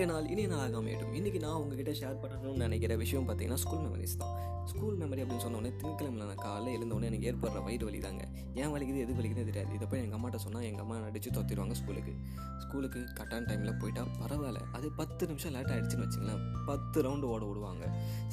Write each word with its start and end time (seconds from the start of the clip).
இன்றைய 0.00 0.12
நாள் 0.12 0.28
இனிய 0.32 0.48
நாளாக 0.50 0.76
அமையட்டும் 0.80 1.16
இன்றைக்கி 1.18 1.40
நான் 1.42 1.56
உங்ககிட்ட 1.62 1.92
ஷேர் 1.98 2.20
பண்ணணும்னு 2.20 2.60
நினைக்கிற 2.62 2.92
விஷயம் 3.00 3.26
பார்த்தீங்கன்னா 3.28 3.58
ஸ்கூல் 3.62 3.82
மெமரிஸ் 3.86 4.14
தான். 4.20 4.30
ஸ்கூல் 4.70 4.94
மெமரி 5.00 5.20
அப்படின்னு 5.24 5.44
சொன்னோடனே 5.44 5.70
திங்கக்கிழமை 5.80 6.18
நான் 6.20 6.40
காலையில் 6.44 6.76
எழுந்தோடனே 6.76 7.08
எனக்கு 7.10 7.26
ஏற்படுற 7.30 7.58
வயிறு 7.66 7.84
வலி 7.88 7.98
தாங்க 8.04 8.22
ஏன் 8.60 8.70
வலிக்குது 8.74 9.02
எது 9.04 9.16
வலிக்குதுன்னு 9.18 9.50
தெரியாது. 9.50 9.74
இதை 9.78 9.86
போய் 9.90 10.02
எங்கள் 10.04 10.18
அம்மாட்ட 10.18 10.38
சொன்னால் 10.44 10.64
எங்கள் 10.68 10.84
அம்மா 10.84 10.96
அடித்து 11.08 11.32
தொத்திடுவாங்க 11.38 11.74
ஸ்கூலுக்கு 11.80 12.14
ஸ்கூலுக்கு 12.62 13.00
கரெக்டான 13.18 13.46
டைமில் 13.50 13.78
போயிட்டால் 13.82 14.10
பரவாயில்ல. 14.22 14.62
அது 14.78 14.86
பத்து 15.00 15.28
நிமிஷம் 15.30 15.54
லேட் 15.56 15.72
ஆகிடுச்சின்னு 15.74 16.06
வச்சுங்களேன் 16.06 16.42
பத்து 16.70 17.02
ரவுண்டு 17.06 17.28
ஓட 17.34 17.42
விடுவாங்க. 17.50 17.84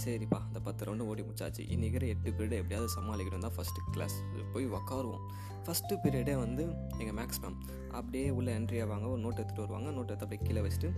சரிப்பா 0.06 0.40
அந்த 0.48 0.62
பத்து 0.70 0.86
ரவுண்டு 0.90 1.10
ஓடி 1.12 1.26
முடிச்சாச்சு. 1.28 1.66
இன்றைக்கிற 1.76 2.06
எட்டு 2.14 2.36
பீரியட் 2.38 2.58
எப்படியாவது 2.62 2.90
சமாளிக்கணும் 2.98 3.46
தான் 3.48 3.58
ஃபஸ்ட்டு 3.58 3.86
கிளாஸ் 3.98 4.18
போய் 4.56 4.70
உக்காருவோம். 4.80 5.26
ஃபஸ்ட்டு 5.66 5.96
பீரியடே 6.04 6.34
வந்து 6.46 6.64
எங்கள் 7.02 7.18
மேக்ஸ் 7.20 7.42
மேம் 7.44 7.58
அப்படியே 7.98 8.28
உள்ள 8.38 8.50
என்ட்ரி 8.60 8.78
ஆவாங்க 8.84 9.06
ஒரு 9.14 9.22
நோட் 9.24 9.40
எடுத்துகிட்டு 9.40 9.66
வருவாங்க. 9.66 9.90
நோட் 9.98 10.12
எடுத்து 10.12 10.26
அப்படியே 10.28 10.46
கீழே 10.48 10.62
வச்சுட்டு 10.66 10.90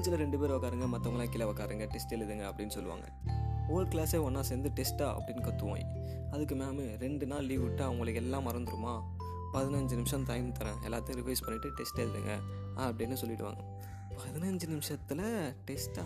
பெஞ்சில் 0.00 0.18
ரெண்டு 0.18 0.38
பேர் 0.38 0.50
உட்காருங்க 0.50 0.88
மற்றவங்களாம் 0.88 1.28
கீழே 1.28 1.50
உட்காருங்க 1.50 1.88
டெஸ்ட் 1.88 2.14
எழுதுங்க 2.14 2.44
அப்படின்னு 2.50 2.68
சொல்லுவாங்க. 2.68 3.04
ஹோல் 3.68 3.88
கிளாஸே 3.92 4.22
ஒன்றா 4.22 4.42
சேர்ந்து 4.42 4.70
டெஸ்ட்டா 4.74 5.00
அப்படின்னு 5.00 5.42
கத்துவோம். 5.42 5.84
அதுக்கு 6.30 6.54
மேமு 6.54 6.98
ரெண்டு 6.98 7.26
நாள் 7.26 7.44
லீவ் 7.44 7.62
விட்டு 7.62 7.82
அவங்களுக்கு 7.82 8.22
எல்லாம் 8.22 8.46
மறந்துடுமா 8.46 9.02
பதினஞ்சு 9.52 9.94
நிமிஷம் 9.94 10.24
டைம் 10.24 10.52
தரேன். 10.52 10.78
எல்லாத்தையும் 10.86 11.18
ரிவைஸ் 11.20 11.42
பண்ணிவிட்டு 11.46 11.68
டெஸ்ட் 11.68 12.00
எழுதுங்க 12.00 12.38
அப்படின்னு 12.76 13.16
சொல்லிவிடுவாங்க 13.24 13.58
பதினஞ்சு 14.16 14.66
நிமிஷத்தில் 14.66 15.54
டெஸ்ட்டா 15.66 16.04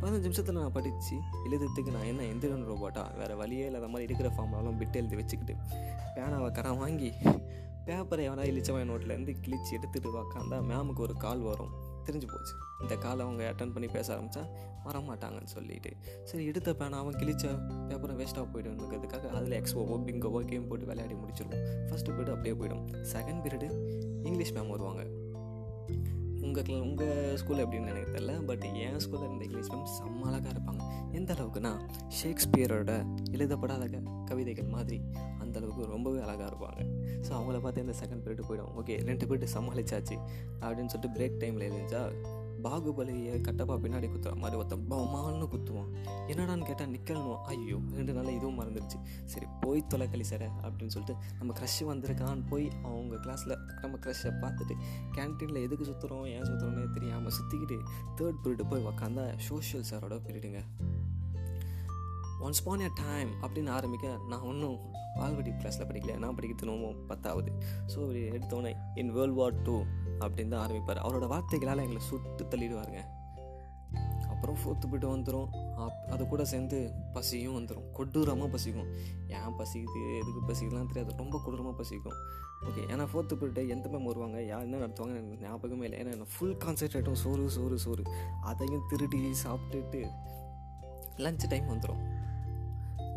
பதினஞ்சு 0.00 0.20
நிமிஷத்தில் 0.20 0.54
நான் 0.54 0.72
படித்து 0.72 1.16
எழுதுறதுக்கு 1.44 1.90
நான் 1.92 2.02
என்ன 2.02 2.22
எந்திரன் 2.22 2.68
ரோபோட்டா 2.70 3.16
வேறு 3.16 3.36
வழியே 3.36 3.66
இல்லாத 3.66 3.88
மாதிரி 3.88 4.12
இருக்கிற 4.12 4.28
ஃபார்ம்லாம் 4.28 4.76
பிட்டு 4.76 4.98
எழுதி 4.98 5.16
வச்சுக்கிட்டு 5.16 5.62
பேனாவை 6.14 6.52
கரம் 6.52 6.78
வாங்கி 6.78 7.12
பேப்பரை 7.86 8.28
எவனா 8.28 8.44
இழிச்சவன் 8.52 8.90
நோட்லேருந்து 8.90 9.34
கிழிச்சு 9.42 9.70
எடுத்துகிட்டு 9.70 10.22
உக்காந்தா 10.22 10.58
மேமுக்கு 10.70 10.98
ஒரு 10.98 11.14
கால் 11.14 11.38
வரும். 11.38 11.89
தெரிஞ்சு 12.04 12.28
போச்சு. 12.28 12.54
இந்த 12.80 12.96
காலை 12.96 13.24
அவங்க 13.24 13.50
அட்டன் 13.50 13.72
பண்ணி 13.72 13.86
பேச 13.86 14.14
ஆரம்பித்தா 14.14 14.46
வரமாட்டாங்கன்னு 14.84 15.44
சொல்லிட்டு. 15.44 15.90
சரி 16.24 16.44
எடுத்த 16.44 16.72
பேனாவும் 16.72 17.18
கிழிச்ச 17.18 17.44
பேப்பரை 17.88 18.16
வேஸ்ட்டாக 18.20 18.48
போய்டுங்கிறதுக்காக 18.54 19.28
அதில் 19.28 19.62
எக்ஸ்போவோ 19.62 20.00
பிங்கோவோ 20.06 20.44
கேம் 20.44 20.68
போட்டு 20.68 20.86
விளையாடி 20.86 21.14
முடிச்சிருவோம். 21.14 21.60
ஃபஸ்ட்டு 21.88 22.10
பீரியட் 22.10 22.30
அப்படியே 22.30 22.54
போயிடும். 22.54 22.84
செகண்ட் 23.12 23.42
பீரியடு 23.42 23.70
இங்கிலீஷ் 24.24 24.52
மேம் 24.52 24.68
வருவாங்க. 24.68 25.06
உங்கள் 26.42 26.80
உங்கள் 26.80 27.36
ஸ்கூலில் 27.40 27.62
எப்படின்னு 27.64 27.90
எனக்கு 27.92 28.12
தெரில 28.16 28.44
பட் 28.44 28.64
என் 28.64 28.98
ஸ்கூலில் 29.04 29.26
இருந்த 29.26 29.44
இங்கிலீஷ் 29.44 29.70
மேம் 29.70 29.86
செம்ம 29.96 30.26
அழகாக 30.30 30.52
இருப்பாங்க. 30.56 30.82
எந்த 31.12 31.34
அளவுக்குன்னா 31.34 31.72
ஷேக்ஸ்பியரோட 32.18 32.92
எழுதப்படாத 33.30 33.86
க 33.86 33.98
கவிதைகள் 34.24 34.72
மாதிரி 34.74 35.00
அந்த 35.38 35.54
அளவுக்கு 35.58 35.86
ரொம்பவே 35.86 36.20
அழகாக 36.20 36.48
இருப்பாங்க. 36.52 36.82
ஸோ 37.26 37.30
அவங்கள 37.38 37.60
பார்த்து 37.60 37.84
இந்த 37.86 37.94
செகண்ட் 38.02 38.22
பீரியட் 38.24 38.48
போயிடும். 38.48 38.72
ஓகே 38.80 38.96
ரெண்டு 39.08 39.26
பீரியட் 39.26 39.54
சமாளிச்சாச்சு 39.54 40.18
அப்படின்னு 40.60 40.92
சொல்லிட்டு 40.94 41.14
பிரேக் 41.16 41.40
டைமில் 41.42 41.66
எழுந்தா 41.70 42.02
பாகுபலியை 42.64 43.34
கட்டப்பா 43.40 43.74
பின்னாடி 43.82 44.08
குத்துற 44.12 44.32
மாதிரி 44.36 44.56
ஒருத்தன் 44.56 44.84
பமான்னு 44.90 45.46
குத்துவான். 45.54 45.90
என்னடான்னு 46.26 46.64
கேட்டால் 46.64 46.90
நிக்கணும் 46.90 47.36
ஐயோ 47.52 47.78
ரெண்டு 47.92 48.12
நாளில் 48.12 48.34
இதுவும் 48.34 48.60
மறந்துடுச்சு 48.60 48.98
சரி 49.24 49.46
போய் 49.60 49.84
தொலைக்கலி 49.94 50.20
சார் 50.20 50.46
அப்படின்னு 50.62 50.94
சொல்லிட்டு 50.96 51.24
நம்ம 51.38 51.54
க்ரஷ் 51.60 51.80
வந்திருக்கான்னு 51.80 52.46
போய் 52.48 52.70
அவங்க 52.82 53.16
கிளாஸில் 53.16 53.56
நம்ம 53.80 53.98
க்ரஷ்ஷை 54.06 54.32
பார்த்துட்டு 54.44 54.76
கேன்டீனில் 55.12 55.62
எதுக்கு 55.62 55.84
சுற்றுறோம் 55.84 56.26
ஏன் 56.26 56.42
சுற்றுறோன்னே 56.42 56.90
தெரியாமல் 56.90 57.32
சுற்றிக்கிட்டு 57.38 57.78
தேர்ட் 58.16 58.40
பீரியட் 58.44 58.68
போய் 58.68 58.84
உக்காந்தா 58.84 59.36
சோஷியல் 59.36 59.84
சாரோட 59.90 60.18
பீரியடுங்க 60.26 60.62
ஒன்ஸ் 62.40 62.64
பான் 62.64 62.80
ஏ 62.80 62.90
டைம் 62.94 63.30
அப்படின்னு 63.42 63.70
ஆரம்பிக்க 63.70 64.18
நான் 64.28 64.40
ஒன்றும் 64.40 64.78
பால்வடி 65.14 65.50
கிளாஸில் 65.50 65.86
படிக்கல. 65.88 66.18
நான் 66.18 66.36
படிக்கிறது 66.36 66.64
ரொம்ப 66.64 66.92
பத்தாவது. 67.06 67.50
ஸோ 67.94 67.98
எடுத்தோன்னே 68.36 68.72
இன் 68.94 69.12
வேர்ல்ட் 69.12 69.34
வார் 69.34 69.62
டூ 69.62 69.74
அப்படின்னு 70.20 70.48
தான் 70.48 70.68
ஆரம்பிப்பார். 70.68 71.04
அவரோட 71.06 71.26
வார்த்தைகளால் 71.26 71.78
எங்களை 71.78 72.02
சுட்டு 72.02 72.44
தள்ளிடுவாருங்க. 72.44 73.00
அப்புறம் 74.28 74.56
ஃபோர்த்து 74.56 74.88
போய்ட்டு 74.90 75.16
வந்துடும் 75.16 75.48
அது 76.08 76.26
கூட 76.26 76.44
சேர்ந்து 76.44 76.92
பசியும் 77.12 77.56
வந்துடும் 77.56 77.90
கொடூரமாக 77.92 78.50
பசிக்கும். 78.50 78.92
ஏன் 79.28 79.56
பசிக்குது? 79.58 80.20
எதுக்கு 80.20 80.40
பசிக்கலாம் 80.46 80.86
தெரியாது. 80.86 81.16
ரொம்ப 81.16 81.40
கொடூரமாக 81.44 81.76
பசிக்கும். 81.76 82.16
ஓகே 82.64 82.80
ஏன்னா 82.92 83.06
ஃபோர்த்து 83.12 83.34
போய்ட்டு 83.34 83.68
எந்த 83.68 83.88
மேம் 83.88 84.02
வருவாங்க? 84.02 84.42
யார் 84.42 84.62
என்ன 84.62 84.76
நடத்துவாங்க 84.76 85.16
எனக்கு 85.16 85.38
ஞாபகமே 85.40 85.88
இல்லை. 85.88 85.98
ஏன்னா 86.02 86.24
ஃபுல் 86.36 86.56
கான்சன்ட்ரேட்டும் 86.56 87.20
சோறு 87.24 87.50
சோறு 87.50 87.78
சோறு. 87.78 88.02
அதையும் 88.42 88.86
திருடி 88.88 89.32
சாப்பிட்டுட்டு 89.44 90.08
லஞ்ச் 91.16 91.48
டைம் 91.48 91.68
வந்துடும் 91.68 92.02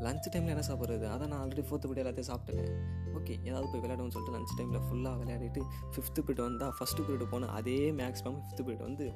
லஞ்ச் 0.06 0.28
டைமில் 0.34 0.54
என்ன 0.54 0.64
சாப்பிட்றது? 0.70 1.06
அதான் 1.14 1.32
நான் 1.32 1.42
ஆல்ரெடி 1.44 1.64
ஃபோர்த்து 1.68 1.90
பீரியட் 1.90 2.04
எல்லாத்தையும் 2.04 2.32
சாப்பிட்டேன். 2.32 2.70
ஓகே 3.18 3.34
ஏதாவது 3.50 3.68
போய் 3.72 3.82
விளையாடுவோம்னு 3.84 4.16
சொல்லிட்டு 4.16 4.36
லஞ்ச் 4.38 4.56
டைமில் 4.60 4.86
ஃபுல்லாக 4.88 5.16
விளையாடிட்டு 5.22 5.62
ஃபிஃப்த்து 5.94 6.24
பீரியட் 6.26 6.46
வந்தால் 6.48 6.74
ஃபஸ்ட்டு 6.78 7.06
பீரியட் 7.08 7.32
போனால் 7.34 7.54
அதே 7.60 7.80
மேக்ஸிமம் 8.02 8.38
ஃபிஃப்த்து 8.40 8.66
பீரியட் 8.68 8.86
வந்து 8.90 9.08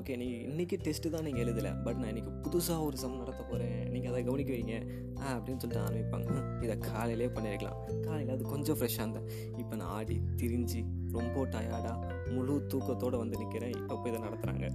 ஓகே 0.00 0.12
நீங்கள் 0.20 0.44
இன்றைக்கி 0.50 0.76
டெஸ்ட்டு 0.84 1.10
தான் 1.14 1.24
நீங்கள் 1.26 1.42
எழுதலை 1.44 1.70
பட் 1.86 1.98
நான் 2.00 2.10
இன்றைக்கி 2.12 2.30
புதுசாக 2.44 2.86
ஒரு 2.86 2.96
சம் 2.96 3.16
நடத்த 3.16 3.42
போகிறேன் 3.42 3.90
நீங்கள் 3.94 4.10
அதை 4.12 4.20
கவனிக்க 4.28 4.50
வைங்க. 4.54 4.76
ஆ 5.22 5.34
அப்படின்னு 5.36 5.60
சொல்லிட்டு 5.62 5.82
ஆரம்பிப்பாங்க. 5.86 6.30
இதை 6.64 6.76
காலையிலே 6.86 7.26
பண்ணியிருக்கலாம் 7.36 7.78
காலையில் 8.06 8.32
அது 8.36 8.44
கொஞ்சம் 8.52 8.78
ஃப்ரெஷ்ஷாக 8.78 9.04
இருந்தேன் 9.06 9.26
இப்போ 9.58 9.74
நான் 9.76 9.92
ஆடி 9.98 10.16
திரிஞ்சு 10.40 10.80
ரொம்ப 11.16 11.44
டயர்டாக 11.54 11.98
முழு 12.34 12.54
தூக்கத்தோடு 12.72 13.16
வந்து 13.16 13.38
நிற்கிறேன் 13.42 13.74
இப்போ 13.80 13.96
போய் 13.96 14.12
இதை 14.12 14.20
நடத்துகிறாங்க 14.26 14.66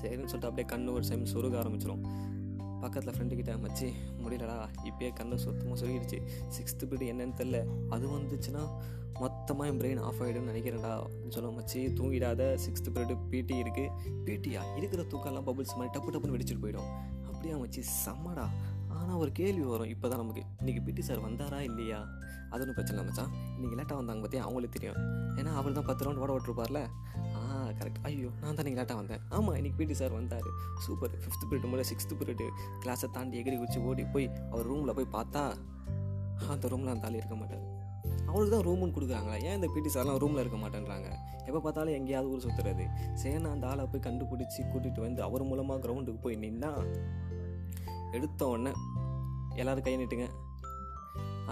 சரின்னு 0.00 0.30
சொல்லிட்டு 0.30 0.50
அப்படியே 0.50 0.68
கண்ணு 0.72 0.92
ஒரு 0.92 1.04
சைம் 1.04 1.30
சொருக 1.34 1.56
ஆரம்பிச்சிடும் 1.62 2.02
பக்கத்தில் 2.80 3.14
ஃப்ரெண்டுக்கிட்ட 3.14 3.52
மச்சி 3.64 3.86
முடியலடா 4.22 4.68
இப்போயே 4.84 5.12
கண்ணு 5.20 5.34
சுத்தமாக 5.34 5.86
சொல்லிடுச்சு 5.86 6.18
சிக்ஸ்த்து 6.56 6.86
பீரியட் 6.86 7.12
என்னன்னு 7.12 7.38
தெரில 7.40 7.58
அது 7.88 8.08
வந்துச்சுன்னா 8.08 8.62
மொத்தமாக 9.20 9.70
என் 9.70 9.78
பிரெயின் 9.80 10.00
ஆஃப் 10.00 10.20
ஆகிடும்னு 10.22 10.50
நினைக்கிறேன்டா. 10.52 11.06
சொல்லுவோம் 11.28 11.58
மச்சி 11.58 11.78
தூங்கிடாத. 11.98 12.58
சிக்ஸ்த்து 12.64 12.90
பீரியட் 12.94 13.28
பிடி 13.28 13.62
இருக்குது 13.62 13.90
பிடியா 14.24 14.62
இருக்கிற 14.76 15.02
தூக்கம்லாம் 15.02 15.46
பபுள்ஸ் 15.46 15.76
மாதிரி 15.76 15.92
டப்பு 15.92 16.10
டப்புன்னு 16.14 16.34
வெடிச்சிட்டு 16.36 16.64
போயிடும். 16.64 16.90
அப்படியே 17.26 17.54
மச்சி? 17.54 17.82
செம்மடா. 18.06 18.46
ஆனால் 18.88 19.16
ஒரு 19.16 19.32
கேள்வி 19.32 19.62
வரும். 19.62 19.88
இப்போ 19.88 20.08
தான் 20.08 20.18
நமக்கு 20.18 20.42
இன்றைக்கி 20.64 20.84
பிடி 20.84 21.02
சார் 21.02 21.24
வந்தாரா 21.24 21.60
இல்லையா? 21.60 22.08
அது 22.50 22.60
ஒன்றும் 22.60 22.74
பிரச்சனை 22.74 23.04
இல்லை 23.04 23.04
மச்சான். 23.04 23.32
இன்றைக்கி 23.56 23.76
லேட்டாக 23.80 23.94
வந்தாங்க 23.94 24.20
பற்றி 24.20 24.38
அவங்களுக்கு 24.38 24.80
தெரியும். 24.80 25.00
ஏன்னா 25.36 25.54
அவர் 25.54 25.72
தான் 25.72 25.84
பத்து 25.84 26.04
ரவுண்ட் 26.04 26.16
ஓட 26.16 26.32
விட்டுருப்பார்ல 26.32 26.80
கரெக்ட் 27.78 28.00
ஐயோ 28.08 28.28
நான் 28.40 28.54
தான் 28.58 28.66
லேட்டாக 28.66 28.96
வந்தேன். 29.00 29.22
ஆமாம் 29.28 29.56
இன்றைக்கி 29.58 29.78
பிடி 29.80 29.94
சார் 29.94 30.12
வந்தார். 30.12 30.48
சூப்பர் 30.84 31.14
ஃபிஃப்த் 31.22 31.46
பீரியட் 31.50 31.68
முறை 31.72 31.84
சிக்ஸ்த்து 31.90 32.18
பீரியட் 32.20 32.44
கிளாஸை 32.82 33.08
தாண்டி 33.16 33.40
எகிரி 33.42 33.56
குச்சி 33.62 33.78
ஓடி 33.88 34.04
போய் 34.14 34.28
அவர் 34.50 34.66
ரூமில் 34.70 34.94
போய் 34.98 35.12
பார்த்தா 35.16 35.42
அந்த 36.52 36.68
ரூமில் 36.68 36.92
அந்த 36.94 37.06
ஆள் 37.06 37.18
இருக்க 37.20 37.36
மாட்டார். 37.36 37.64
அவளுக்கு 38.26 38.52
தான் 38.54 38.66
ரூமுன்னு 38.68 38.94
கொடுக்குறாங்களா. 38.96 39.36
ஏன் 39.42 39.54
இந்த 39.54 39.68
பிடி 39.74 39.90
சார்லாம் 39.94 40.18
ரூமில் 40.22 40.42
இருக்க 40.44 40.58
மாட்டேன்றாங்க? 40.64 41.08
எப்போ 41.46 41.60
பார்த்தாலும் 41.60 41.94
எங்கேயாவது 41.94 42.30
ஊர் 42.30 42.44
சுற்றுறது 42.46 42.84
சரி 43.14 43.38
நான் 43.38 43.52
அந்த 43.52 43.66
ஆளை 43.68 43.84
போய் 43.92 44.06
கண்டுபிடிச்சி 44.06 44.60
கூட்டிகிட்டு 44.72 45.00
வந்து 45.00 45.22
அவர் 45.22 45.44
மூலமாக 45.44 45.88
கிரவுண்டுக்கு 45.88 46.20
போய் 46.20 46.36
நின்னா 46.36 46.70
எடுத்த 48.12 48.48
உடனே 48.48 48.72
எல்லோரும் 49.54 49.86
கை 49.86 49.96
நிட்டுங்க. 49.96 50.26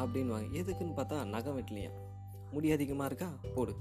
அப்படின்வாங்க 0.00 0.48
எதுக்குன்னு 0.60 0.96
பார்த்தா 0.96 1.24
நகம் 1.24 1.56
வெட்டலையா? 1.58 1.90
முடி 2.52 2.70
அதிகமாக 2.72 3.08
இருக்கா? 3.10 3.28
போடு. 3.54 3.74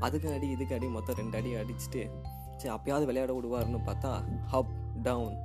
அதுக்கு 0.00 0.32
அடி 0.32 0.48
இதுக்கு 0.50 0.74
அடி 0.74 0.86
மொத்தம் 0.86 1.16
ரெண்டு 1.16 1.36
அடி 1.38 1.54
அடிச்சுட்டு 1.54 2.10
சரி 2.56 2.74
அப்பயாவது 2.74 3.04
விளையாட 3.04 3.32
விடுவார்னு 3.32 3.80
பார்த்தா 3.86 4.22
up 4.52 4.72
down 5.02 5.36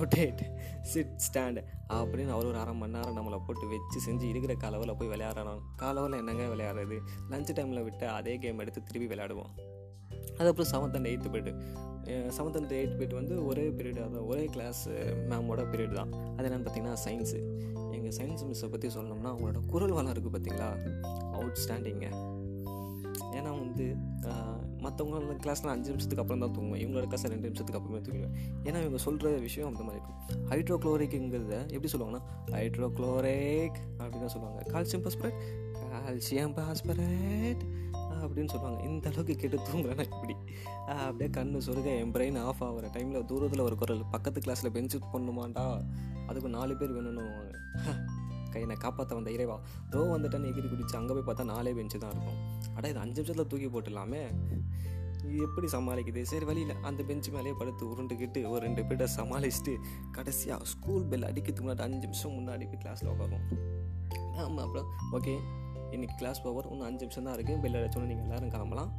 rotate 0.00 0.42
sit 0.80 1.16
stand 1.26 1.64
அப்படின்னு 1.88 2.28
அவர் 2.28 2.46
ஒரு 2.46 2.58
அரை 2.58 2.74
மணி 2.74 2.92
நேரம் 2.92 3.16
நம்மளை 3.16 3.40
போட்டு 3.46 3.66
வச்சு 3.68 4.12
செஞ்சு 4.12 4.22
இருக்கிற 4.22 4.54
கலவில் 4.54 4.96
போய் 4.96 5.08
விளையாடணும் 5.08 5.60
காலவில் 5.82 6.16
என்னங்க 6.16 6.44
விளையாடுறது? 6.54 6.96
லஞ்ச் 7.30 7.52
டைமில் 7.58 7.82
விட்டு 7.82 8.08
அதே 8.08 8.38
கேம் 8.38 8.58
எடுத்து 8.58 8.82
திருப்பி 8.82 9.14
விளையாடுவோம். 9.14 9.52
அதுக்கப்புறம் 10.38 10.70
செவன்த் 10.72 10.96
அண்ட் 10.96 11.06
எயித்து 11.06 11.30
போய்ட்டு 11.30 11.52
செவன்த் 12.06 12.56
அண்ட் 12.56 12.70
எயித் 12.70 12.96
பீரியட் 12.98 13.14
வந்து 13.14 13.46
ஒரே 13.46 13.68
பீரியட் 13.68 14.00
அதான் 14.06 14.26
ஒரே 14.26 14.44
கிளாஸ் 14.44 14.88
மேமோட 15.30 15.62
பீரியட் 15.72 15.92
தான். 15.92 16.12
அது 16.36 16.48
என்னென்னு 16.48 16.66
பார்த்தீங்கன்னா 16.66 16.96
சயின்ஸு 17.04 17.38
எங்கள் 17.96 18.16
சயின்ஸ் 18.18 18.44
மிஸ்ஸை 18.50 18.70
பற்றி 18.70 18.88
சொல்லணும்னா 18.88 19.30
அவங்களோட 19.32 19.66
குரல் 19.66 19.90
வளம் 19.90 20.12
இருக்குது 20.12 20.34
பார்த்தீங்களா? 20.36 20.68
அவுட் 21.32 21.60
ஸ்டாண்டிங்க 21.64 22.08
ஏன்னா 23.38 23.50
வந்து 23.62 23.84
மற்றவங்க 24.84 25.36
கிளாஸ்லாம் 25.44 25.74
அஞ்சு 25.74 25.90
நிமிஷத்துக்கு 25.92 26.22
அப்புறம் 26.24 26.42
தான் 26.44 26.54
தூங்குவேன். 26.56 26.82
இவங்களோட 26.84 27.06
கிளாஸ் 27.12 27.26
ரெண்டு 27.34 27.48
நிமிஷத்துக்கு 27.48 27.80
அப்புறமே 27.80 28.02
தூங்குவேன் 28.08 28.34
ஏன்னா 28.66 28.78
இவங்க 28.84 29.00
சொல்கிற 29.06 29.32
விஷயம் 29.46 29.70
அந்த 29.72 29.82
மாதிரி 29.86 30.00
இருக்கும். 30.00 30.20
ஹைட்ரோக்ளோரிக்குங்கிறத 30.52 31.54
எப்படி 31.74 31.90
சொல்லுவாங்கன்னா 31.94 32.22
ஹைட்ரோக்ளோரேக் 32.58 33.78
அப்படின்னு 34.00 34.24
தான் 34.26 34.34
சொல்லுவாங்க. 34.36 34.62
கால்சியம் 34.74 35.04
பாஸ்பரேட் 35.06 35.40
கால்சியம் 35.92 36.54
பாஸ்பரேட் 36.58 37.64
அப்படின்னு 38.24 38.50
சொல்லுவாங்க. 38.52 38.78
இந்த 38.88 39.06
அளவுக்கு 39.10 39.34
கேட்டு 39.40 39.58
தூங்குறேன்னா 39.68 40.04
இப்படி 40.12 40.34
அப்படியே 41.06 41.30
கண்ணு 41.36 41.58
சொருக 41.66 41.88
என் 42.02 42.12
பிரெயின் 42.16 42.38
ஆஃப் 42.48 42.62
ஆகிற 42.66 42.90
டைமில் 42.94 43.26
தூரத்தில் 43.30 43.66
ஒரு 43.68 43.76
குரல் 43.82 44.02
பக்கத்து 44.14 44.44
கிளாஸில் 44.44 44.74
பெஞ்சு 44.76 44.98
பண்ணுமாண்டா 45.14 45.64
அதுக்கு 46.28 46.50
நாலு 46.58 46.74
பேர் 46.80 46.94
வேணும்னு 46.96 47.26
என்னை 48.64 48.76
காப்பாற்ற 48.84 49.14
வந்த 49.18 49.30
இறைவா. 49.36 49.56
தோ 49.94 50.00
வந்துட்டேன்னு 50.14 50.50
எகிரி 50.52 50.68
குடிச்சு 50.72 50.96
அங்கே 51.00 51.14
போய் 51.16 51.26
பார்த்தா 51.28 51.46
நாலே 51.52 51.72
பெஞ்சு 51.78 52.00
தான் 52.04 52.14
இருக்கும். 52.14 52.38
அடா 52.76 52.88
இது 52.92 53.02
அஞ்சு 53.04 53.18
நிமிஷத்தில் 53.20 53.50
தூக்கி 53.52 53.70
போட்டுடலாமே. 53.76 54.22
எப்படி 55.44 55.66
சமாளிக்குது? 55.74 56.20
சரி 56.30 56.44
வழியில் 56.48 56.74
அந்த 56.88 57.00
பெஞ்சு 57.08 57.30
மேலேயே 57.36 57.54
படுத்து 57.60 57.84
உருண்டுக்கிட்டு 57.92 58.40
ஒரு 58.50 58.60
ரெண்டு 58.66 58.82
பேர்ட்ட 58.88 59.06
சமாளிச்சுட்டு 59.18 59.72
கடைசியாக 60.16 60.68
ஸ்கூல் 60.72 61.06
பெல் 61.12 61.28
அடிக்கிறதுக்கு 61.30 61.64
முன்னாடி 61.64 61.84
அஞ்சு 61.86 62.06
நிமிஷம் 62.06 62.36
முன்னாடி 62.38 62.66
போய் 62.72 62.82
கிளாஸில் 62.82 63.10
உட்காரும் 63.14 63.44
ஆமாம் 64.42 64.62
அப்புறம் 64.66 64.88
ஓகே 65.18 65.34
இன்றைக்கி 65.94 66.14
கிளாஸ் 66.20 66.42
பவர் 66.44 66.68
இன்னும் 66.70 66.86
அஞ்சு 66.88 67.02
நிமிஷம் 67.04 67.26
தான் 67.26 67.36
இருக்குது 67.36 67.60
பெல் 67.64 67.76
அடிச்சோன்னு 67.80 68.08
நீங்கள் 68.10 68.26
எல்லோரும் 68.26 68.52
கிளம்பலாம். 68.54 68.90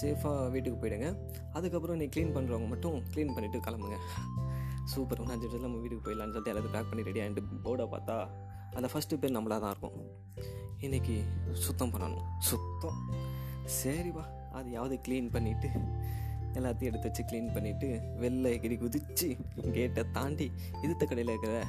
சேஃபாக 0.00 0.44
வீட்டுக்கு 0.54 0.78
போயிடுங்க. 0.82 1.08
அதுக்கப்புறம் 1.58 1.98
நீ 2.02 2.06
க்ளீன் 2.14 2.34
பண்ணுறவங்க 2.36 2.68
மட்டும் 2.74 2.96
க்ளீன் 3.14 3.34
பண்ணிவிட்டு 3.36 3.60
கிளம்புங்க. 3.66 3.98
சூப்பர் 4.92 5.20
ஒன்று 5.22 5.34
அஞ்சு 5.34 5.44
நிமிஷத்தில் 5.46 5.68
நம்ம 5.68 5.80
வீட்டுக்கு 5.82 6.04
போயிடலான்னு 6.06 6.34
சொல்லிட்டு 6.36 6.52
எல்லாத்தையும் 6.52 6.76
பேக் 6.76 6.90
பண்ணி 6.90 7.08
ரெடி 7.08 7.20
ஆகிட்டு 7.24 7.42
போர்டை 7.66 7.86
பார்த்தா 7.94 8.16
அந்த 8.76 8.88
ஃபஸ்ட்டு 8.92 9.18
பேர் 9.22 9.36
நம்மளாக 9.36 9.60
தான் 9.64 9.72
இருக்கும். 9.74 9.96
இன்றைக்கி 10.86 11.16
சுத்தம் 11.64 11.92
பண்ணணும். 11.94 12.26
சுத்தம். 12.50 13.00
சரிப்பா 13.80 14.24
அது 14.58 14.68
யாவது 14.70 14.94
க்ளீன் 15.06 15.32
பண்ணிவிட்டு 15.34 15.68
எல்லாத்தையும் 16.58 16.90
எடுத்து 16.90 17.08
வச்சு 17.08 17.22
க்ளீன் 17.30 17.52
பண்ணிவிட்டு 17.56 17.88
வெளில 18.22 18.52
எகிரி 18.56 18.76
குதித்து 18.78 19.28
கேட்டை 19.76 20.02
தாண்டி 20.16 20.46
இதுத்த 20.82 21.02
கடையில் 21.04 21.32
இருக்கிற 21.32 21.64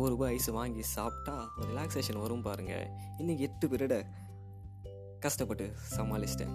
ஒரு 0.00 0.10
ரூபாய் 0.14 0.32
ஐஸ் 0.34 0.50
வாங்கி 0.58 0.82
சாப்பிட்டா 0.82 1.34
ஒரு 1.58 1.68
ரிலாக்ஸேஷன் 1.72 2.22
வரும் 2.24 2.44
பாருங்கள் 2.46 2.86
இன்றைக்கி 3.18 3.44
எட்டு 3.48 3.68
பீரியடை 3.68 3.98
கஷ்டப்பட்டு 5.24 5.66
சமாளிச்சிட்டேன். 5.96 6.54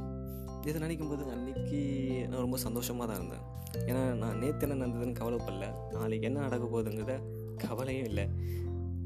இதை 0.67 0.77
நினைக்கும் 0.81 1.11
போது 1.11 1.23
அன்றைக்கி 1.35 1.79
நான் 2.27 2.43
ரொம்ப 2.45 2.57
சந்தோஷமாக 2.57 3.05
தான் 3.11 3.19
இருந்தேன். 3.19 3.45
ஏன்னா 3.89 4.01
நான் 4.23 4.37
நேற்று 4.37 4.67
என்ன 4.67 4.79
நடந்ததுன்னு 4.81 5.19
கவலைப்படல. 5.21 5.67
நாளைக்கு 5.91 6.27
என்ன 6.27 6.39
நடக்க 6.39 6.65
போகுதுங்கிறத 6.65 7.15
கவலையும் 7.63 8.05
இல்லை. 8.05 8.25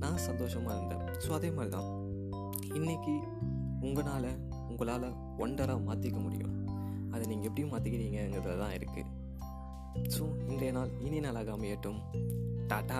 நான் 0.01 0.23
சந்தோஷமாக 0.27 0.75
இருந்தேன். 0.77 1.05
ஸோ 1.23 1.29
அதே 1.37 1.49
மாதிரி 1.57 1.71
தான் 1.75 1.89
இன்றைக்கி 2.79 3.13
உங்களால் 3.87 4.29
உங்களால் 4.69 5.07
ஒண்டராக 5.43 5.85
மாற்றிக்க 5.89 6.19
முடியும். 6.25 6.53
அதை 7.13 7.23
நீங்கள் 7.31 7.49
எப்படி 7.49 7.63
மாற்றிக்கிறீங்கிறதுல 7.73 8.57
தான் 8.63 8.75
இருக்குது 8.77 9.11
ஸோ 10.15 10.23
இன்றைய 10.51 10.71
நாள் 10.77 10.91
இனி 11.07 11.19
நாளாக 11.25 11.51
அமையட்டும். 11.57 11.99
டாட்டா 12.71 12.99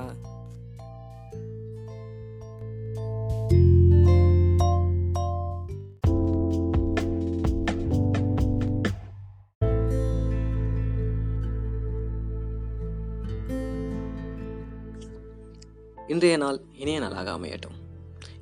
இன்றைய 16.07 16.37
நாள் 16.37 16.61
இனிய 16.73 16.99
நாளாக 16.99 17.31
அமையட்டும். 17.31 17.75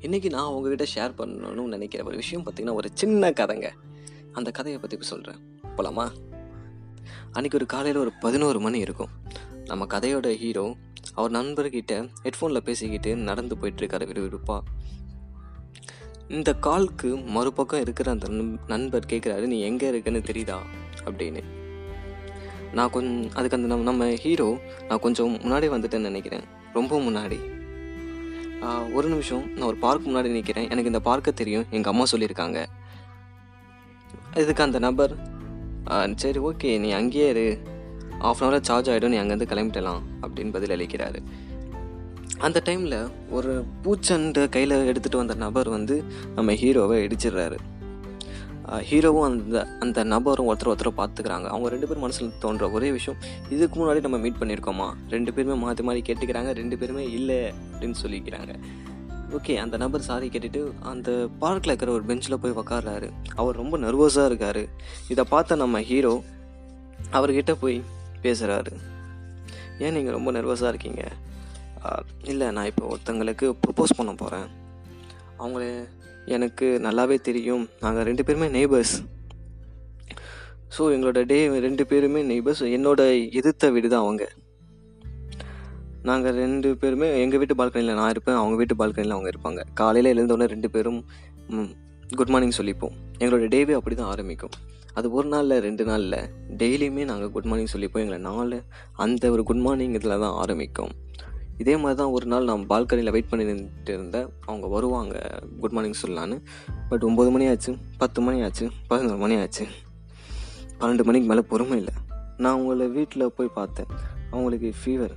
இன்றைக்கி 0.01 0.29
நான் 0.29 0.45
உங்ககிட்ட 0.45 0.85
ஷேர் 0.95 1.11
பண்ணணும்னு 1.11 1.63
நினைக்கிற 1.63 2.03
ஒரு 2.03 2.15
விஷயம் 2.15 2.45
பார்த்திங்கன்னா 2.45 2.73
ஒரு 2.73 2.89
சின்ன 2.93 3.29
கதைங்க. 3.29 3.69
அந்த 4.31 4.51
கதையை 4.51 4.81
பற்றி 4.81 4.97
சொல்கிறேன் 4.99 5.61
போலாமா? 5.77 6.11
அன்றைக்கி 7.33 7.53
ஒரு 7.53 7.65
காலையில் 7.65 7.99
ஒரு 7.99 8.11
பதினோரு 8.19 8.59
மணி 8.59 8.79
இருக்கும். 8.79 9.07
நம்ம 9.65 9.85
கதையோட 9.85 10.35
ஹீரோ 10.35 10.75
அவர் 11.13 11.31
நண்பர்கிட்ட 11.31 12.09
ஹெட்ஃபோனில் 12.23 12.57
பேசிக்கிட்டு 12.57 13.15
நடந்து 13.15 13.55
போயிட்டுருக்காரு 13.55 14.07
விறுவிறுப்பாக 14.07 14.59
இந்த 16.27 16.55
கால்க்கு 16.61 17.25
மறுபக்கம் 17.25 17.81
இருக்கிற 17.81 18.11
அந்த 18.11 18.27
நண்- 18.27 18.57
நண்பர் 18.67 19.05
கேட்குறாரு 19.05 19.45
நீ 19.45 19.61
எங்கே 19.61 19.87
இருக்குன்னு 19.87 20.19
தெரியுதா? 20.19 20.57
அப்படின்னு. 21.05 21.43
நான் 22.73 22.89
கொஞ்சம் 22.89 23.31
அதுக்கு 23.33 23.55
அந்த 23.55 23.75
நம்ம 23.75 23.83
நம்ம 23.83 24.15
ஹீரோ 24.15 24.59
நான் 24.87 24.99
கொஞ்சம் 24.99 25.33
முன்னாடி 25.33 25.65
வந்துட்டேன்னு 25.69 25.99
நினைக்கிறேன். 25.99 26.61
ரொம்ப 26.73 26.99
முன்னாடி. 26.99 27.39
ஒரு 28.93 29.07
நிமிஷம் 29.09 29.43
நான் 29.51 29.67
ஒரு 29.67 29.77
பார்க் 29.85 30.07
முன்னாடி 30.07 30.29
நிற்கிறேன் 30.37 30.63
எனக்கு 30.63 30.91
இந்த 30.91 30.99
பார்க்கை 30.99 31.33
தெரியும். 31.33 31.65
எங்கள் 31.69 31.91
அம்மா 31.91 32.05
சொல்லியிருக்காங்க. 32.11 32.65
இதுக்கு 34.41 34.63
அந்த 34.63 34.79
நபர் 34.79 35.13
சரி 36.15 36.39
ஓகே 36.49 36.79
நீ 36.79 36.91
அங்கேயே 36.91 37.29
இரு. 37.29 37.47
ஆஃப் 38.19 38.43
அன் 38.43 38.49
அவரில் 38.49 38.67
சார்ஜ் 38.69 38.89
ஆகிடும் 38.89 39.13
நீ 39.13 39.17
அங்கேருந்து 39.17 39.49
கிளம்பிடலாம் 39.51 40.01
அப்படின்னு 40.21 40.51
பதில் 40.51 40.73
அளிக்கிறாரு. 40.75 41.19
அந்த 42.37 42.61
டைமில் 42.65 43.11
ஒரு 43.29 43.51
பூச்சண்டை 43.83 44.43
கையில் 44.49 44.91
எடுத்துகிட்டு 44.91 45.21
வந்த 45.21 45.35
நபர் 45.43 45.69
வந்து 45.69 45.97
நம்ம 46.35 46.51
ஹீரோவை 46.61 46.97
இடிச்சிடுறாரு. 47.05 47.57
ஹீரோவும் 48.89 49.25
அந்த 49.29 49.57
அந்த 49.83 49.99
நபரும் 50.11 50.49
ஒருத்தர் 50.49 50.71
ஒருத்தர் 50.71 50.99
பார்த்துக்கிறாங்க. 50.99 51.47
அவங்க 51.53 51.67
ரெண்டு 51.73 51.87
பேரும் 51.87 52.03
மனசில் 52.05 52.37
தோன்ற 52.43 52.69
ஒரே 52.75 52.89
விஷயம் 52.97 53.19
இதுக்கு 53.55 53.77
முன்னாடி 53.79 54.01
நம்ம 54.05 54.17
மீட் 54.25 54.39
பண்ணியிருக்கோமா 54.41 54.87
ரெண்டு 55.13 55.33
பேருமே 55.33 55.55
மாற்றி 55.63 55.83
மாறி 55.87 56.01
கேட்டுக்கிறாங்க 56.09 56.51
ரெண்டு 56.61 56.77
பேருமே 56.81 57.03
இல்லை 57.17 57.39
அப்படின்னு 57.71 57.97
சொல்லிக்கிறாங்க. 58.03 58.53
ஓகே 59.37 59.53
அந்த 59.63 59.75
நபர் 59.83 60.07
சாரி 60.07 60.27
கேட்டுட்டு 60.33 60.61
அந்த 60.91 61.09
பார்க்கில் 61.41 61.71
இருக்கிற 61.71 61.91
ஒரு 61.97 62.03
பெஞ்சில் 62.09 62.39
போய் 62.43 62.57
உக்காடுறாரு 62.61 63.09
அவர் 63.41 63.59
ரொம்ப 63.61 63.77
நர்வஸாக 63.85 64.29
இருக்கார். 64.31 64.63
இதை 65.13 65.25
பார்த்த 65.33 65.61
நம்ம 65.63 65.81
ஹீரோ 65.89 66.13
அவர்கிட்ட 67.17 67.53
போய் 67.63 67.77
பேசுகிறாரு 68.25 68.73
ஏன் 69.85 69.95
நீங்கள் 69.97 70.15
ரொம்ப 70.17 70.31
நர்வஸாக 70.31 70.71
இருக்கீங்க? 70.73 71.03
இல்லை 72.31 72.47
நான் 72.57 72.69
இப்போ 72.71 72.83
ஒருத்தங்களுக்கு 72.93 73.45
ப்ரப்போஸ் 73.63 73.97
பண்ண 73.97 74.11
போகிறேன் 74.21 74.47
அவங்கள 75.39 75.63
எனக்கு 76.35 76.67
நல்லாவே 76.85 77.17
தெரியும். 77.29 77.65
நாங்கள் 77.83 78.07
ரெண்டு 78.09 78.25
பேருமே 78.27 78.47
நெய்பர்ஸ் 78.57 78.95
ஸோ 80.75 80.83
எங்களோட 80.93 81.21
டே 81.31 81.37
ரெண்டு 81.65 81.83
பேருமே 81.89 82.21
நெய்பர்ஸ் 82.29 82.63
என்னோட 82.75 83.01
எதிர்த்த 83.39 83.69
வீடு 83.75 83.87
தான் 83.93 84.03
அவங்க. 84.05 84.23
நாங்கள் 86.09 86.35
ரெண்டு 86.43 86.69
பேருமே 86.81 87.07
எங்கள் 87.23 87.41
வீட்டு 87.41 87.55
பால்கனியில் 87.59 87.97
நான் 87.99 88.13
இருப்பேன் 88.13 88.39
அவங்க 88.39 88.55
வீட்டு 88.61 88.75
பால்கனியில் 88.79 89.15
அவங்க 89.15 89.29
இருப்பாங்க. 89.33 89.61
காலையில் 89.81 90.11
எழுந்தோடனே 90.13 90.47
ரெண்டு 90.53 90.69
பேரும் 90.75 90.99
குட் 92.19 92.31
மார்னிங் 92.33 92.55
சொல்லிப்போம். 92.59 92.95
எங்களோட 93.21 93.45
டேவே 93.53 93.75
அப்படி 93.79 93.95
தான் 93.99 94.11
ஆரம்பிக்கும். 94.13 94.55
அது 94.97 95.07
ஒரு 95.17 95.27
நாளில் 95.33 95.61
ரெண்டு 95.67 95.83
நாளில் 95.89 96.17
டெய்லியுமே 96.61 97.03
நாங்கள் 97.11 97.31
குட் 97.35 97.47
மார்னிங் 97.51 97.71
சொல்லிப்போம். 97.75 98.03
எங்களை 98.03 98.19
நாலு 98.29 98.57
அந்த 99.05 99.31
ஒரு 99.35 99.43
குட் 99.49 99.63
மார்னிங் 99.67 99.95
இதில் 99.99 100.21
தான் 100.25 100.35
ஆரம்பிக்கும். 100.43 100.91
இதே 101.57 101.77
மாதிரி 101.77 101.95
தான் 101.95 102.11
ஒரு 102.11 102.25
நாள் 102.25 102.43
நான் 102.43 102.67
பால்கனியில் 102.69 103.11
வெயிட் 103.11 103.29
பண்ணி 103.29 103.51
நின்றுட்டு 103.51 103.89
இருந்தேன் 103.89 104.27
அவங்க 104.45 104.67
வருவாங்க. 104.67 105.39
குட் 105.59 105.71
மார்னிங் 105.71 106.01
சொல்லலான்னு. 106.07 106.41
பட் 106.89 107.03
ஒம்பது 107.03 107.31
மணி 107.31 107.47
ஆச்சு 107.47 107.77
பத்து 107.97 108.21
மணி 108.21 108.43
ஆச்சு 108.43 108.69
பதினோரு 108.87 109.17
மணி 109.17 109.35
ஆச்சு. 109.35 109.65
பன்னெண்டு 110.79 111.03
மணிக்கு 111.03 111.27
மேலே 111.27 111.41
பொறுமை 111.41 111.77
இல்லை. 111.77 111.93
நான் 112.37 112.59
அவங்கள 112.59 112.91
வீட்டில் 112.91 113.31
போய் 113.31 113.47
பார்த்தேன். 113.47 113.85
அவங்களுக்கு 114.31 114.73
ஃபீவர் 114.85 115.13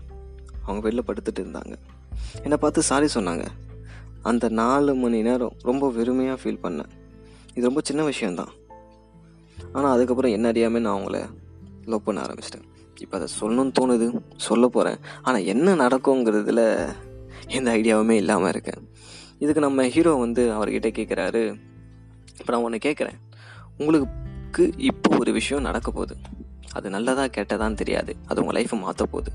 அவங்க 0.65 0.91
வெளில 0.91 1.03
படுத்துட்டு 1.06 1.38
இருந்தாங்க. 1.38 1.75
என்னை 2.43 2.56
பார்த்து 2.56 2.82
சாரி 2.82 3.09
சொன்னாங்க. 3.15 3.47
அந்த 4.23 4.49
நாலு 4.49 4.94
மணி 4.94 5.23
நேரம் 5.23 5.53
ரொம்ப 5.62 5.91
வெறுமையாக 5.91 6.39
ஃபீல் 6.43 6.62
பண்ணேன். 6.62 6.91
இது 7.55 7.67
ரொம்ப 7.67 7.81
சின்ன 7.85 8.05
விஷயந்தான் 8.05 8.49
ஆனால் 9.73 9.93
அதுக்கப்புறம் 9.93 10.32
என்ன 10.32 10.49
அறியாமல் 10.49 10.81
நான் 10.81 11.00
அவங்கள 11.00 11.29
லவ் 11.85 12.03
பண்ண 12.03 12.21
ஆரம்பிச்சிட்டேன். 12.21 12.67
இப்போ 13.00 13.16
அதை 13.19 13.28
சொல்லணும்னு 13.40 13.72
தோணுது 13.81 14.06
சொல்ல 14.37 14.69
போகிறேன் 14.69 14.98
ஆனால் 15.22 15.44
என்ன 15.44 15.75
நடக்குங்கிறதுல 15.75 16.62
எந்த 17.48 17.76
ஐடியாவுமே 17.76 18.10
இல்லாமல் 18.10 18.48
இருக்கேன் 18.48 18.82
இதுக்கு 19.38 19.60
நம்ம 19.60 19.88
ஹீரோ 19.88 20.12
வந்து 20.14 20.43
அவர்கிட்ட 20.52 20.90
கேட்குறாரு 20.98 21.43
இப்போ 22.38 22.52
நான் 22.52 22.62
ஒன்று 22.62 22.78
கேட்குறேன் 22.78 23.19
உங்களுக்கு 23.78 24.74
இப்போ 24.76 25.17
ஒரு 25.19 25.32
விஷயம் 25.32 25.62
நடக்க 25.62 25.91
போகுது. 25.91 26.17
அது 26.72 26.91
நல்லதாக 26.91 27.29
கெட்டதான்னு 27.36 27.74
தெரியாது. 27.74 28.17
அது 28.26 28.44
உங்கள் 28.44 28.62
லைஃப்பை 28.62 28.81
மாற்ற 28.81 29.05
போகுது. 29.05 29.31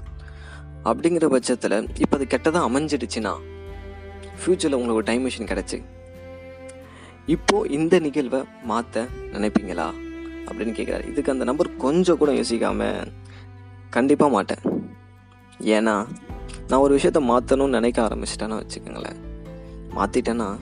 அப்படிங்கிற 0.83 1.25
பட்சத்தில் 1.25 1.87
இப்போ 1.97 2.17
அது 2.17 2.25
கெட்டதாக 2.25 2.67
அமைஞ்சிடுச்சுன்னா 2.69 3.33
ஃப்யூச்சரில் 4.39 4.73
உங்களுக்கு 4.73 5.03
டைம் 5.03 5.27
மிஷின் 5.27 5.51
கிடச்சி. 5.51 5.83
இப்போது 7.25 7.69
இந்த 7.69 7.99
நிகழ்வை 7.99 8.43
மாற்ற 8.63 9.05
நினைப்பீங்களா? 9.31 9.87
அப்படின்னு 10.45 10.73
கேட்குறாரு 10.77 11.07
இதுக்கு 11.07 11.31
அந்த 11.31 11.43
நம்பர் 11.43 11.75
கொஞ்சம் 11.75 12.17
கூட 12.17 12.31
யோசிக்காமல் 12.31 13.11
கண்டிப்பாக 13.91 14.31
மாட்டேன். 14.31 14.57
ஏன்னா 15.59 16.05
நான் 16.67 16.79
ஒரு 16.79 16.95
விஷயத்த 16.95 17.37
மாற்றணும்னு 17.37 17.69
நினைக்க 17.69 18.01
ஆரம்பிச்சிட்டேன்னு 18.01 18.61
வச்சுக்கோங்களேன். 18.61 19.15
மாற்றிட்டேன்னா 19.95 20.55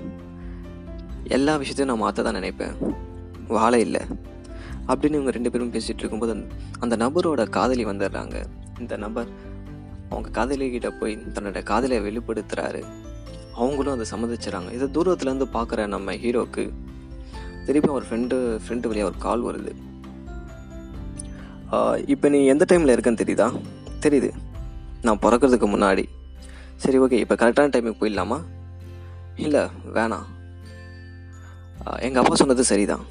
எல்லா 1.24 1.56
விஷயத்தையும் 1.56 1.86
நான் 1.86 1.98
மாற்ற 1.98 2.24
தான் 2.24 2.36
நினைப்பேன். 2.36 2.96
வாழை 3.48 3.80
இல்லை. 3.80 4.02
அப்படின்னு 4.88 5.06
இவங்க 5.06 5.32
ரெண்டு 5.32 5.52
பேரும் 5.52 5.72
பேசிகிட்டு 5.72 5.98
இருக்கும்போது 5.98 6.48
அந்த- 6.80 6.98
நபரோட 6.98 7.50
காதலி 7.50 7.86
வந்துடுறாங்க. 7.86 8.46
இந்த 8.80 8.98
நபர் 8.98 9.28
அவங்க 10.10 10.46
காதலிக்கிட்ட 10.46 11.00
போய் 11.00 11.18
தன்னோட 11.18 11.64
காதலியை 11.64 12.04
வெளிப்படுத்துகிறாரு 12.04 12.84
அவங்களும் 13.56 13.94
அதை 13.94 14.06
சம்மதிச்சுறாங்க. 14.12 14.72
இதை 14.72 14.88
தூரத்துலேருந்து 14.88 15.46
பார்க்குற 15.54 15.88
நம்ம 15.88 16.14
ஹீரோக்கு 16.14 16.70
திருப்பி 17.66 17.90
அவர் 17.90 18.04
ஃப்ரெண்டு 18.04 18.60
ஃப்ரெண்டு 18.68 18.88
வழியாக 18.88 19.12
ஒரு 19.12 19.18
கால் 19.18 19.44
வருது. 19.44 19.89
இப்போ 22.14 22.28
நீ 22.34 22.40
எந்த 22.54 22.64
டைமில் 22.70 22.94
இருக்கன்னு 22.94 23.22
தெரியுதா? 23.22 23.48
தெரியுது. 24.06 24.30
நான் 25.08 25.22
பிறக்கிறதுக்கு 25.24 25.68
முன்னாடி. 25.74 26.04
சரி 26.84 26.98
ஓகே 27.04 27.18
இப்போ 27.24 27.36
கரெக்டான 27.42 27.72
டைமுக்கு 27.74 28.02
போயிடலாமா? 28.02 28.38
இல்லை 29.46 29.62
வேணாம் 29.98 30.28
எங்கள் 32.08 32.22
அப்பா 32.22 32.36
சொன்னது 32.42 32.64
சரிதான். 32.70 33.04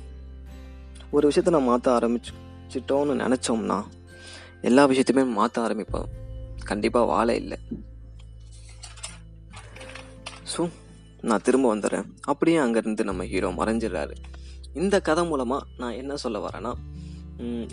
ஒரு 1.17 1.25
விஷயத்தை 1.29 1.53
நான் 1.55 1.69
மாற்ற 1.71 1.89
ஆரம்பிச்சிட்டோன்னு 1.99 3.15
நினச்சோம்னா 3.25 3.79
எல்லா 4.69 4.83
விஷயத்தையுமே 4.91 5.25
மாற்ற 5.39 5.57
ஆரம்பிப்போம். 5.67 6.09
கண்டிப்பாக 6.71 7.11
வாழை 7.13 7.35
இல்லை. 7.43 7.59
ஸோ 10.53 10.63
நான் 11.29 11.45
திரும்ப 11.47 11.67
வந்துடுறேன் 11.75 12.07
அப்படியே 12.31 12.59
அங்கேருந்து 12.65 13.09
நம்ம 13.11 13.25
ஹீரோ 13.33 13.51
மறைஞ்சிடுறாரு. 13.61 14.15
இந்த 14.81 14.97
கதை 15.09 15.25
மூலமாக 15.31 15.69
நான் 15.83 15.99
என்ன 16.03 16.17
சொல்ல 16.25 16.39
வரேன்னா 16.47 16.73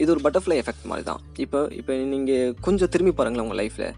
இது 0.01 0.09
ஒரு 0.13 0.21
பட்டர்ஃப்ளை 0.25 0.55
எஃபெக்ட் 0.61 0.89
மாதிரி 0.89 1.05
தான் 1.09 1.21
இப்போ 1.43 1.59
இப்போ 1.79 1.93
நீங்கள் 2.13 2.53
கொஞ்சம் 2.65 2.91
திரும்பி 2.93 3.13
பாருங்களேன் 3.19 3.45
உங்கள் 3.45 3.61
லைஃப்பில் 3.61 3.91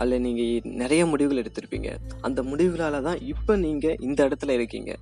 அதில் 0.00 0.22
நீங்கள் 0.26 0.68
நிறைய 0.82 1.02
முடிவுகள் 1.10 1.40
எடுத்திருப்பீங்க. 1.42 1.88
அந்த 2.26 2.40
முடிவுகளால் 2.50 3.06
தான் 3.08 3.18
இப்போ 3.32 3.52
நீங்கள் 3.64 3.96
இந்த 4.06 4.20
இடத்துல 4.28 4.54
இருக்கீங்க. 4.58 4.92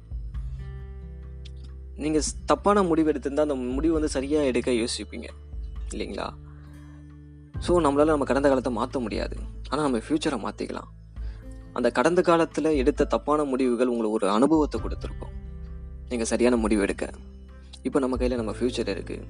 நீங்கள் 2.04 2.26
தப்பான 2.50 2.82
முடிவு 2.90 3.10
எடுத்திருந்தால் 3.12 3.48
அந்த 3.48 3.58
முடிவு 3.76 3.94
வந்து 3.98 4.10
சரியாக 4.16 4.50
எடுக்க 4.50 4.70
யோசிப்பீங்க. 4.82 5.28
இல்லைங்களா? 5.92 6.26
ஸோ 7.66 7.72
நம்மளால் 7.84 8.14
நம்ம 8.14 8.28
கடந்த 8.30 8.48
காலத்தை 8.48 8.72
மாற்ற 8.80 8.98
முடியாது. 9.06 9.36
ஆனால் 9.70 9.86
நம்ம 9.86 10.00
ஃப்யூச்சரை 10.06 10.38
மாற்றிக்கலாம் 10.46 10.90
அந்த 11.78 11.88
கடந்த 11.96 12.20
காலத்தில் 12.28 12.70
எடுத்த 12.82 13.08
தப்பான 13.14 13.44
முடிவுகள் 13.52 13.90
உங்களுக்கு 13.92 14.18
ஒரு 14.18 14.28
அனுபவத்தை 14.36 14.78
கொடுத்துருக்கும். 14.84 15.34
நீங்கள் 16.10 16.30
சரியான 16.32 16.56
முடிவு 16.64 16.82
எடுக்க. 16.86 17.06
இப்போ 17.86 17.98
நம்ம 18.04 18.16
கையில் 18.20 18.40
நம்ம 18.40 18.52
ஃப்யூச்சர் 18.58 18.90
இருக்குது 18.94 19.26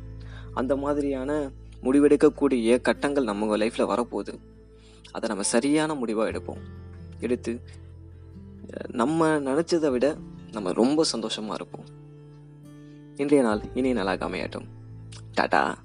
அந்த 0.52 0.76
மாதிரியான 0.76 1.50
முடிவெடுக்கக்கூடிய 1.82 2.80
கட்டங்கள் 2.80 3.24
நம்ம 3.24 3.56
லைஃப்பில் 3.56 3.88
வரப்போகுது. 3.90 4.38
அதை 5.12 5.28
நம்ம 5.28 5.42
சரியான 5.42 5.94
முடிவாக 5.94 6.30
எடுப்போம். 6.30 6.60
எடுத்து 7.20 7.60
நம்ம 8.88 9.38
நினச்சதை 9.38 9.90
விட 9.90 10.16
நம்ம 10.52 10.72
ரொம்ப 10.72 11.04
சந்தோஷமாக 11.04 11.54
இருப்போம். 11.54 11.84
இன்றைய 13.16 13.44
நாள் 13.44 13.60
இனிய 13.74 13.94
நாளாக 13.94 14.28
அமையட்டும். 14.28 14.66
டாடா! 15.34 15.78